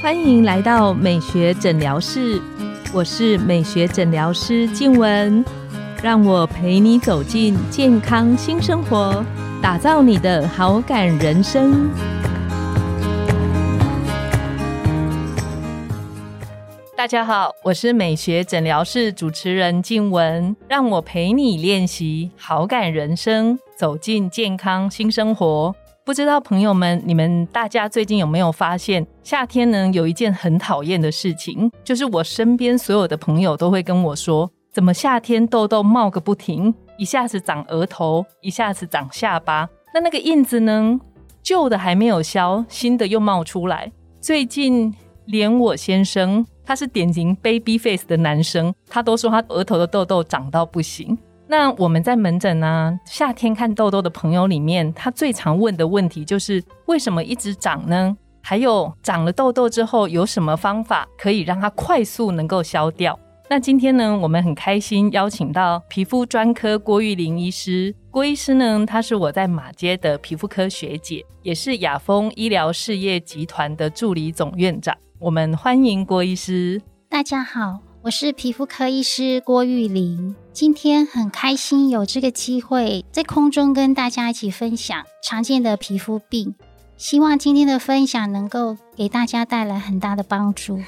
[0.00, 2.40] 欢迎来到美学诊疗室，
[2.94, 5.44] 我是美学诊疗师静文，
[6.02, 9.24] 让我陪你走进健康新生活，
[9.60, 11.90] 打造你的好感人生。
[16.96, 25.74] 大家好，我是美学诊疗室主持人静文，让我陪你练习好感人生，走进健康新生活。
[26.08, 40.98] 不知道朋友们，你们大家最近有没有发现，夏天呢有一件很讨厌的事情，就是我身边所有的朋友都会跟我说，怎么夏天痘痘冒个不停，一下子长额头，一下子长下巴，那那个印子呢，
[41.42, 43.92] 旧的还没有消，新的又冒出来。
[44.18, 44.94] 最近
[45.26, 51.18] 连我先生，他是典型 baby face 的男生，他都说他额头的痘痘长到不行。
[51.50, 58.14] 那我们在门诊呢，夏天看痘痘的朋友里面，他最常问的问题就是为什么一直长呢？
[58.42, 63.18] 还有长了痘痘之后有什么方法可以让它快速能够消掉？
[63.48, 67.94] 那今天呢，我们很开心邀请到皮肤专科郭玉玲医师。
[68.10, 74.94] 郭医师呢，他是我在马街的皮肤科学姐，也是雅丰医疗事业集团的助理总院长。
[75.18, 76.82] 我们欢迎郭医师。
[77.08, 77.87] 大家好。
[78.08, 86.54] 我是皮肤科医师郭玉玲，今天很开心有这个机会在空中跟大家一起分享常见的皮肤病，
[86.96, 90.78] 希望今天的分享能够给大家带来很大的帮助。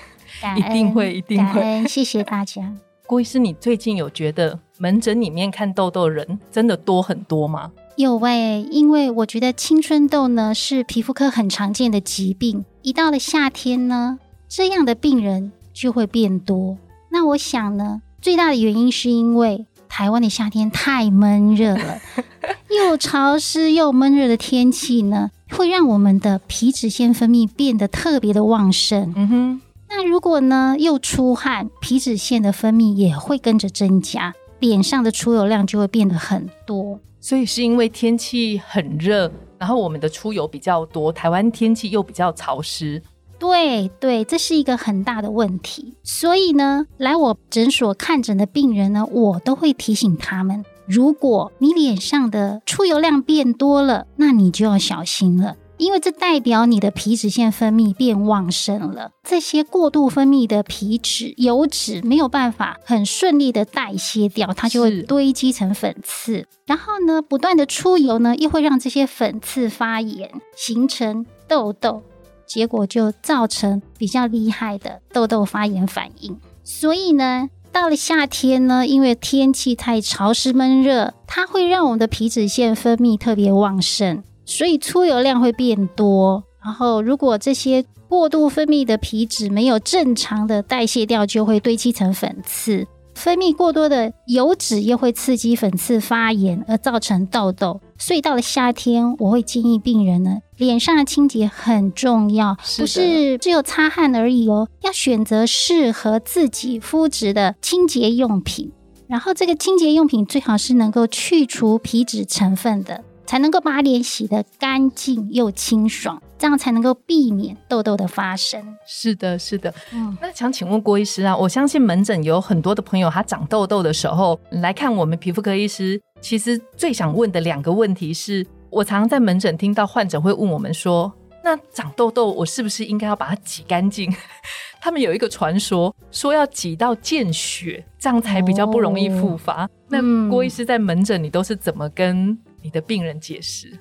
[0.56, 2.74] 一定会，一定会，谢谢大家。
[3.06, 7.70] 郭医师，你最近有觉得门诊里面看痘痘人真的多很多吗？
[7.96, 14.18] 有喂，因为我觉得青春痘呢是皮肤科很常见的疾病，一到了夏天呢，
[14.48, 16.78] 这样的病人就会变多。
[17.11, 21.98] 那我想呢，最大的原因是因为台湾的夏天太闷热了，
[22.70, 29.12] 又潮湿又闷热的天气呢，会让我们的皮脂腺分泌变得特别的旺盛。
[29.17, 37.01] 嗯哼，那如果呢又出汗，皮脂腺的分泌也会跟着增加，脸上的出油量就会变得很多。
[37.20, 43.02] 所以是因为天气很热，然后我们的出油比较多，台湾天气又比较潮湿。
[43.40, 45.95] 对对，这是一个很大的问题。
[46.05, 59.12] 所以呢，来我诊所看诊的病人呢，我都会提醒他们：如果你脸上的出油量变多了，那你就要小心了，因为这代表你的皮脂腺分泌变旺盛了。
[59.23, 66.46] 这些过度分泌的皮脂油脂没有办法很顺利的代谢掉，它就会堆积成粉刺。
[66.67, 72.02] 然后呢，不断的出油呢，又会让这些粉刺发炎，形成痘痘。
[72.50, 76.36] 结果就造成比较厉害的痘痘发炎反应。
[76.64, 86.42] 所以呢，到了夏天呢，因为天气太潮湿闷热，它会让我们的皮脂腺分泌特别旺盛，所以出油量会变多。
[86.60, 92.84] 然后，如果这些过度分泌的皮脂没有正常的代谢掉，就会堆积成粉刺。
[93.20, 97.81] 分泌过多的油脂又会刺激粉刺发炎，而造成痘痘。
[97.98, 108.73] 所以到了夏天，我会建议病人呢，脸上的清洁很重要，不是只有擦汗而已哦，要选择适合自己肤质的清洁用品。
[109.07, 113.05] 然后这个清洁用品最好是能够去除皮脂成分的。
[113.27, 118.74] 才能够把脸洗得干净又清爽，这样才能够避免痘痘的发生。
[118.86, 119.73] 是的，是的。
[119.92, 131.12] 嗯，那想请问郭医师啊，我相信门诊有很多的朋友，他长痘痘的时候来看我们皮肤科医师，其实最想问的两个问题是，我常常在门诊听到患者会问我们说，
[131.44, 134.11] 那长痘痘我是不是应该要把它挤干净？
[134.81, 139.69] 他们有一个传说，说要挤到见血，这样才比较不容易复发。
[139.90, 140.00] 那
[140.31, 142.38] 郭医师在门诊，你都是怎么跟？
[142.62, 143.72] 你的病人解释，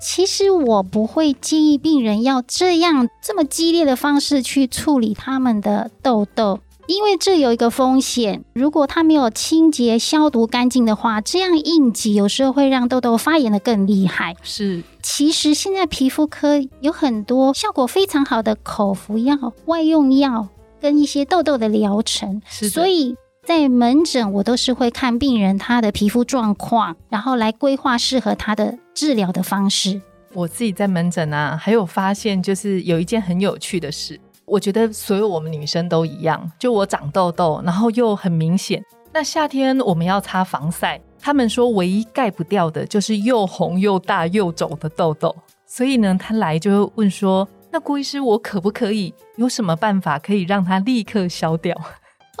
[0.00, 14.34] 其实我不会建议病人要这样这么激烈的方式去处理他们的痘痘，因为这有一个风险，如果他没有清洁消毒干净的话，这样应急有时候会让痘痘发炎的更厉害。
[14.42, 20.48] 是，其实现在皮肤科有很多效果非常好的口服药、外用药
[20.80, 23.16] 跟一些痘痘的疗程，所以。
[23.50, 30.00] 在门诊，我都是会看病人他的皮肤状况，然后来规划适合他的治疗的方式。
[30.32, 34.20] 我自己在门诊啊，还有发现，就是有一件很有趣的事。
[34.44, 38.80] 我觉得所有我们女生都一样，就我长痘痘，然后又很明显。
[39.12, 45.34] 那夏天我们要擦防晒，他们说唯一盖不掉的就是又红又大又肿的痘痘。
[45.66, 51.76] 所以呢，他来就会问说：“那郭医师，我可不可以有什么办法可以让它立刻消掉？”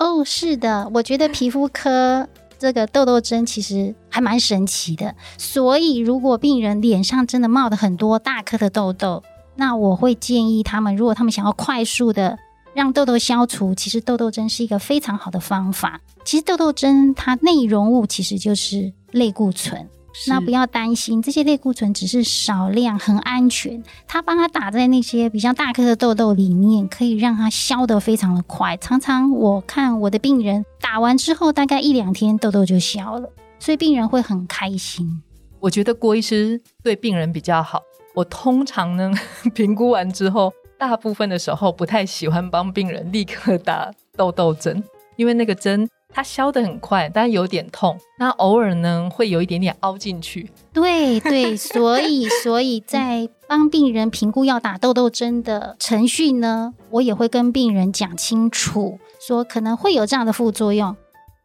[0.00, 2.26] 哦，是的，我觉得皮肤科
[2.58, 5.14] 这个痘痘针其实还蛮神奇的。
[5.36, 9.22] 所以，如果病人脸上真的冒的很多大颗的痘痘，
[9.56, 12.38] 那我会建议他们，如果他们想要快速的
[12.72, 16.00] 让痘痘消除，其实痘痘针是一个非常好的方法。
[16.24, 19.86] 其实痘痘针它内容物其实就是类固醇。
[20.26, 23.82] 那不要担心，这些类固醇只是少量，很安全。
[24.08, 28.76] 它帮它打在那些比较大颗的痘痘里面，可以让它消得非常的快。
[28.76, 35.22] 常常我看我的病人打完之后，大概一两天痘痘就消了，所以病人会很开心。
[35.60, 37.80] 我觉得郭医师对病人比较好。
[38.14, 39.12] 我通常呢
[39.54, 44.82] 评估完之后，大部分的时候不太喜欢帮病人立刻打痘痘针，
[45.16, 45.88] 因为那个针。
[46.12, 47.96] 它消得很快，但有点痛。
[48.18, 50.50] 那偶尔呢，会有一点点凹进去。
[50.72, 60.96] 对对，所以 所以在帮病人评估要打痘痘针的程序呢，我也会跟病人讲清楚，说可能会有这样的副作用。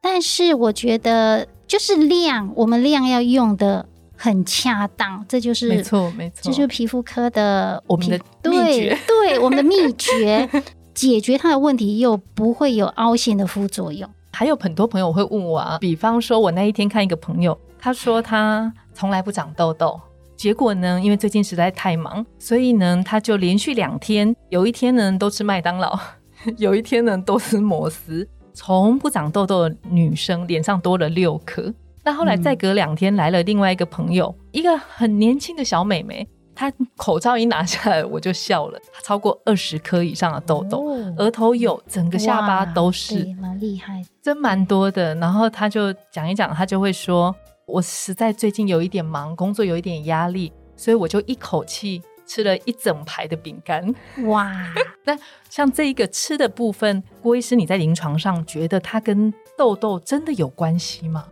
[0.02, 8.20] 但是我觉得就是量，我们量要用的很恰当，这就是没错没错，这就是皮肤科的我们的
[8.50, 10.48] 秘诀，对我们的秘诀，
[10.94, 14.08] 解决它的问题又不会有凹陷的副作用。
[14.36, 19.98] 还有很多朋友会问我啊，比方说，我那一天看一个朋友，他说他从来不长痘痘，
[20.36, 25.98] 结果呢，因为最近实在太忙，所以呢，他就连续两天，有一天呢都吃麦当劳，
[26.60, 31.74] 有一天呢都吃摩斯，从不长痘痘的女生脸上多了六颗。
[32.04, 36.28] 那后来再隔两天来了另外一个朋友，一个很年轻的小美眉。
[36.56, 38.80] 他口罩一拿下来，我就笑了。
[38.94, 40.86] 他超过二十颗以上的痘痘，
[41.18, 45.14] 额头有，整个下巴都是，蛮厉害，真蛮多的。
[45.16, 47.36] 然后他就讲一讲，他就会说
[47.68, 53.94] ：“我实在最近有一点忙，工作有一点压力，所以我就一口气吃了一整排的饼干。”
[54.26, 54.52] 哇！
[55.04, 55.18] 那
[55.50, 61.26] 像这一个吃的部分，郭医师，你在临床上觉得它跟痘痘真的有关系吗？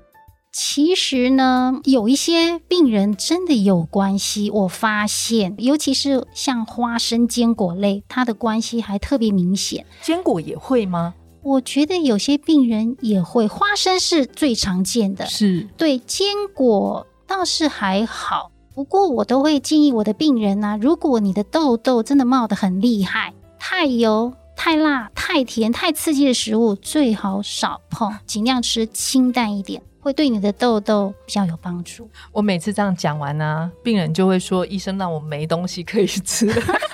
[0.56, 4.52] 其实呢，有一些病人真的有关系。
[4.52, 9.84] 我发现，尤其是像花生、坚果类，它的关系还特别明显。
[10.04, 11.16] 坚果也会吗？
[11.42, 13.48] 我觉得有些病人也会。
[13.48, 18.52] 花生是最常见的，是对坚果倒是还好。
[18.76, 29.82] 不过我都会建议我的病人呢，如果你的痘痘真的冒得很厉害，太油、太辣、太甜、太刺激的食物最好少碰，尽量吃清淡一点。
[30.04, 32.10] 会对你的痘痘比较有帮助。
[32.34, 36.46] 我每次这样讲完呢，病人就会说：“医生让我没东西可以吃，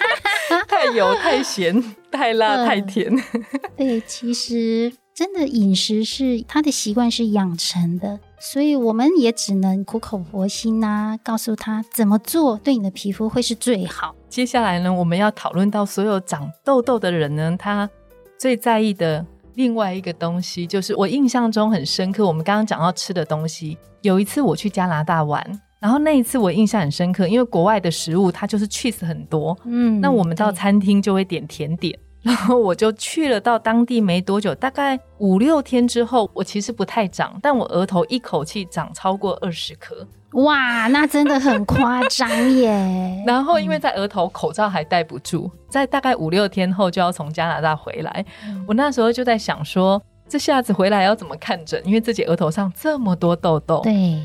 [0.70, 3.12] 太油、太咸、太辣、太甜。
[3.76, 14.16] ”对，其实真的饮食是他的习惯是养成的，所以我们也只能苦口婆心呐，告诉他怎么做对你的皮肤会是最好。
[14.30, 17.90] 接下来呢，我们要讨论到所有长痘痘的人呢，他
[18.38, 19.26] 最在意的。
[19.60, 23.78] 另外一个东西就是我印象中很深刻，我们刚刚讲到吃的东西。
[24.04, 25.46] 有一次我去加拿大玩，
[25.82, 40.08] 然后那一次我印象很深刻，因为国外的食物它就是 cheese 很多，嗯，那我们到餐厅就会点甜点， 然后我就去了到当地没多久，大概五六天之后，我其实不太长，但我额头一口气长超过二十颗。
[40.34, 43.24] 哇，那真的很夸张耶！
[43.26, 48.24] 然后因为在额头口罩还戴不住，在大概五六天后就要从加拿大回来。
[48.68, 51.82] 我那时候就在想说，这下子回来要怎么看诊？
[51.84, 53.82] 因为自己额头上这么多痘痘。
[53.82, 54.22] 对，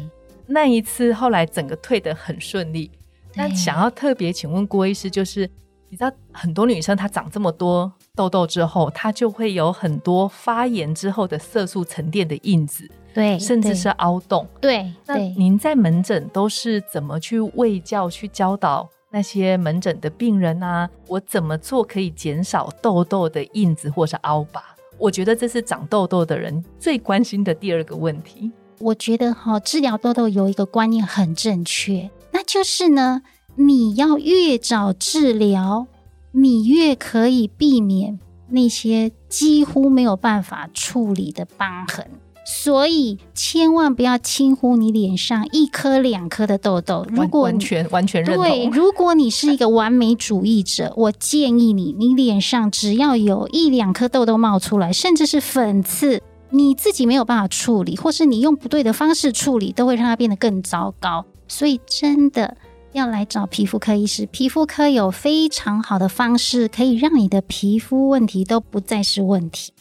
[0.47, 2.91] 那一次后来整个退得很顺利。
[3.35, 5.49] 但想要特别请问郭医师，就是
[5.89, 12.89] 你知道很多女生她长这么多痘痘之后，她就会有很多发炎之后的色素沉淀的印子。
[13.15, 14.47] 对，甚至是凹洞。
[14.61, 20.91] 对，那您在门诊都是怎么去喂教、去教导那些门诊的病人啊？
[21.07, 24.61] 我怎么做可以减少痘痘的印子或是凹疤？
[24.99, 28.51] 我觉得这是长痘痘的人最关心的第二个问题。
[28.81, 33.23] 我觉得哈，治疗痘痘有一个观念很正确，那就是呢，
[33.55, 35.87] 你要越早治疗，
[36.33, 38.19] 你越可以避免
[38.49, 42.11] 那些几乎没有办法处理的疤痕。
[42.45, 47.07] 所以千万不要轻忽你脸上一颗两颗的痘痘。
[47.09, 48.45] 如果完全完全认同。
[48.45, 61.25] 对，如果你是一个完美主义者，我建议你，你脸上只要有一两颗痘痘冒出来，甚至是粉刺，你自己没有办法处理，或是你用不对的方式处理，都会让它变得更糟糕。
[61.47, 62.57] 所以真的
[62.93, 69.74] 要来找皮肤科医师，皮肤科有非常好的方式，可以让你的皮肤问题都不再是问题。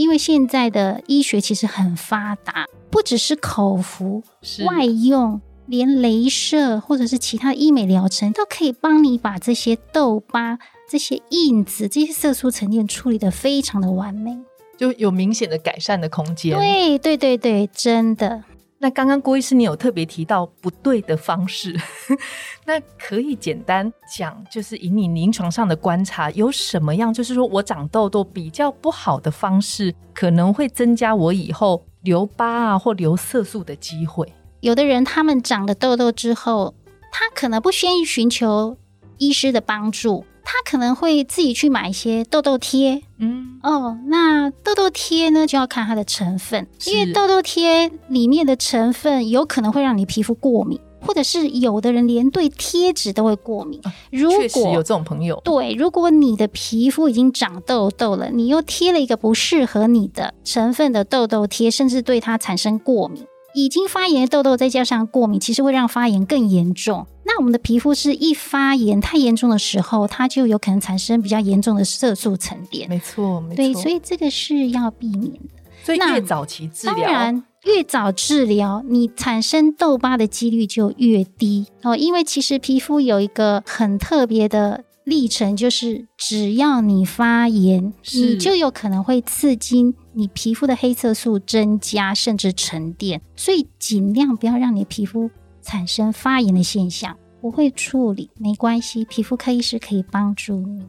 [0.00, 4.22] 因为现在的医学其实很发达，不只是口服、
[4.64, 14.38] 外用，连镭射或者是其他医美疗程都可以帮你把这些痘疤、这些印子、这些色素沉淀处理的非常的完美，
[14.78, 16.56] 就有明显的改善的空间。
[16.56, 18.44] 对对对对，真的。
[18.82, 21.78] 那刚刚郭医师你有特别提到不对的方式，
[22.64, 34.26] 那可以简单讲，就是以你临床上的观察，有什么样就是说我长痘痘比较不好的方式，可能会增加我以后留疤啊或留色素的机会。
[34.60, 36.74] 有的人他们长了痘痘之后，
[37.12, 38.78] 他可能不先寻求
[39.20, 40.24] 医师的帮助。
[40.42, 53.80] 他可能会自己去买一些痘痘贴，嗯，哦，那痘痘贴呢就要看它的成分，因为痘痘贴里面的成分有可能会让你皮肤过敏，或者是有的人连对贴纸都会过敏。
[54.10, 63.24] 如果有这种朋友，对，如果你的皮肤已经长痘痘了，你又贴了一个不适合你的成分的痘痘贴，甚至对它产生过敏。
[63.52, 67.06] 已经发炎的痘痘再加上过敏，其实会让发炎更严重。
[67.24, 72.88] 那我们的皮肤是一发炎太严重的时候，它就有可能产生比较严重的色素沉淀。
[72.88, 73.56] 没错，没错。
[73.56, 75.50] 对，所以这个是要避免的。
[75.82, 81.96] 所以越早期治疗，当然越早治疗，你产生痘疤的几率就越低哦。
[81.96, 84.84] 因为其实皮肤有一个很特别的。
[85.04, 93.20] 历程就是，只要你发炎，你就有可能会刺激你皮肤的黑色素增加，甚至沉淀。
[93.34, 95.28] 所以尽量不要让你皮肤
[95.62, 97.16] 产生发炎的现象。
[97.40, 100.84] 不会处理没关系，皮肤科医师可以帮助你。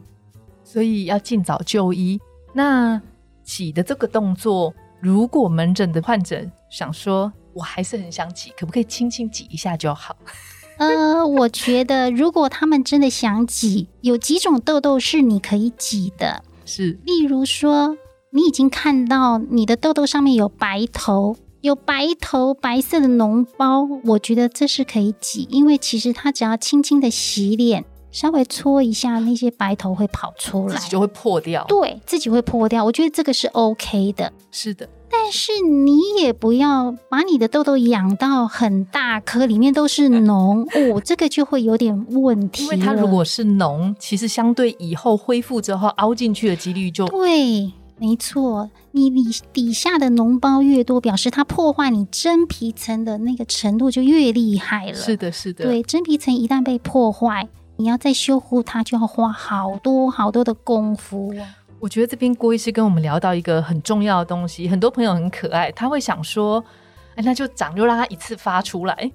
[0.62, 2.20] 所以要尽早就医。
[2.52, 3.00] 那
[3.42, 10.14] 挤的这个动作，如果门诊的患者想说，我还是很想挤，可不可以轻轻挤一下就好？
[10.76, 17.96] 呃，我觉得如果他们真的想挤，有几种痘痘是你可以挤的，是，例如说，
[18.30, 34.88] 你已经看到你的痘痘上面有白头，有白头白色的脓包，我觉得这是可以挤，因为其实它只要轻轻的洗脸，稍微搓一下，那些白头会跑出来，自己就会破掉，对自己会破掉，我觉得这个是 OK 的，是的。
[35.08, 42.64] 但是你也不要把你的痘痘养到很大颗，里面都是脓 哦，这个就会有点问题。
[42.64, 48.68] 因为它如果是脓，其实相对以后恢复之后凹进去的几率就对，没错。
[48.92, 54.94] 你你底下的脓包越多，表示它破坏你真皮层的那个程度就越厉害了。
[54.94, 55.64] 是的，是的。
[55.64, 61.34] 对，真皮层一旦被破坏，你要再修复它，就要花好多好多的功夫。
[61.80, 66.62] 我觉得这边郭医师跟我们聊到一个很重要的东西，很多朋友很可爱，他会想说，
[67.16, 69.10] 哎，那就长就让它一次发出来，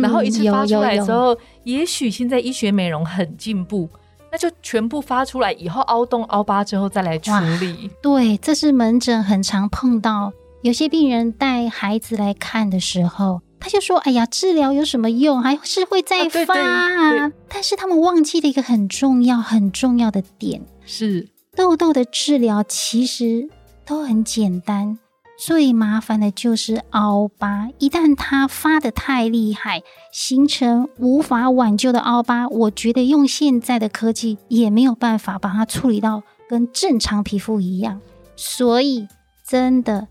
[0.00, 3.88] 然后一次发出来之后，也许现在医学美容很进步，
[4.32, 7.90] 那就全部发出来以后凹洞凹疤之后再来处理。
[8.02, 10.32] 对，这是门诊很常碰到，
[10.62, 15.42] 有些病人带孩子来看的时候，他就说，哎呀，治疗有什么用？
[15.42, 17.32] 还是会再发啊？
[17.48, 21.28] 但是他们忘记了一个很重要很重要的点是。
[21.56, 23.48] 痘痘的治疗其实
[23.84, 24.98] 都很简单，
[25.40, 27.70] 最麻烦的就是凹疤。
[27.78, 29.82] 一旦它发的太厉害，
[30.12, 38.02] 形成无法挽救的凹疤，我觉得用现在的科技也没有办法把它处理到跟正常皮肤一样。
[38.36, 39.08] 所以，
[39.48, 40.08] 真的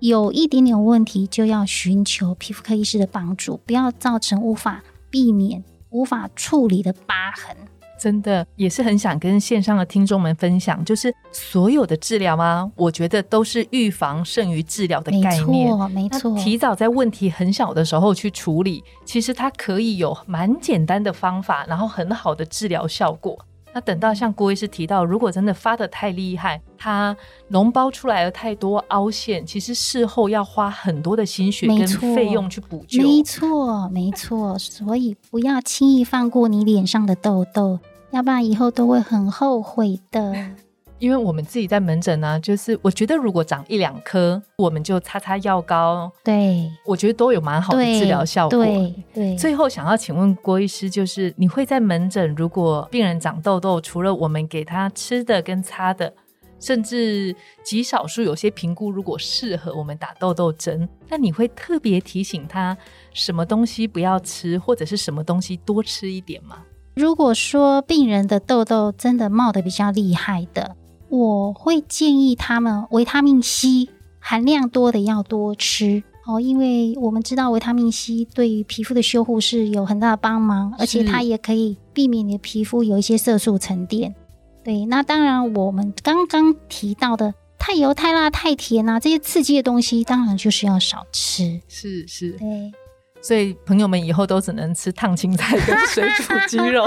[0.00, 7.56] 有一点点问题，就要寻求皮肤科医师的帮助，不要造成无法避免、无法处理的疤痕。
[8.02, 12.68] 真的也是很想跟线上的听众们分享，就是所有的治疗吗？
[12.74, 15.68] 我觉得都是预防胜于治疗的概念。
[15.68, 16.36] 没错，没错。
[16.36, 23.38] 提早在问题很小的时候去处理，其实它可以有蛮简单的方法，然后很好的治疗效果。
[23.74, 27.16] 那等到像郭医师提到，如果真的发的太厉害，它
[27.50, 33.02] 脓包出来了太多凹陷，其实事后要花很多的心血跟费用去补救。
[33.02, 34.58] 没错，没错。
[34.58, 37.78] 所以不要轻易放过你脸上的痘痘。
[38.12, 40.34] 要不然以后都会很后悔的。
[41.00, 46.08] 因为我们自己在门诊呢，就是我觉得如果长一两颗，我们就擦擦药膏。
[46.22, 48.64] 对，我觉得都有蛮好的治疗效果。
[49.12, 56.12] 对，最后想要请问郭医师，就是你会在门诊，如果病人长痘痘，除了我们给他吃的跟擦的，
[56.60, 62.76] 甚至极少数有些评估，如果适合我们打痘痘针，那你会特别提醒他
[63.12, 66.58] 什么东西不要吃，或者是什么东西多吃一点吗？
[66.94, 70.76] 如果说病人的痘痘真的冒得比较厉害的，
[71.08, 84.14] 我会建议他们维他命 C 含量多的要多吃哦，因为我们知道维他命 C 对于皮肤的修护是有很大的帮忙，而且它也可以避免你的皮肤有一些色素沉淀。
[84.62, 91.60] 对，那当然我们刚刚提到的太油、太辣、太甜啊这些刺激的东西，当然就是要少吃。
[91.68, 92.72] 是是，对。
[93.22, 96.84] 所以朋友们以后都只能吃烫青菜跟水煮鸡肉。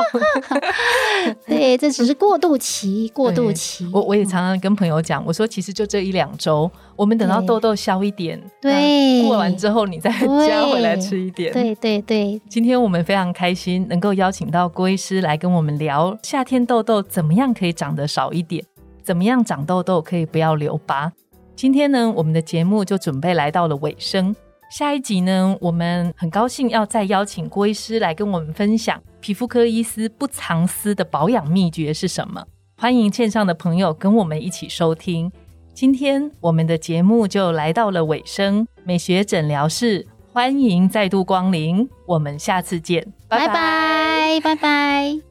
[1.48, 3.90] 对，这只是过渡期，过渡期。
[3.94, 11.54] 我我也常常跟朋友讲，我说其实就这一两周，我们等到痘痘消一点，对，过完之后你再加回来吃一点。
[11.54, 12.42] 对对对。
[12.50, 18.62] 今天我们非常开心能够邀请到郭医师来跟我们聊夏天痘痘怎么样可以长得少一点，
[19.02, 21.12] 怎么样长痘痘可以不要留疤。
[21.56, 24.36] 今天呢，我们的节目就准备来到了尾声。
[24.70, 32.44] 下一集呢，我们很高兴要再邀请郭医师来跟我们分享皮肤科医师不藏私的保养秘诀是什么。
[32.78, 35.32] 欢迎线上的朋友跟我们一起收听。
[35.74, 45.25] 今天我们的节目就来到了尾声，美学诊疗室欢迎再度光临，我们下次见，拜拜拜拜。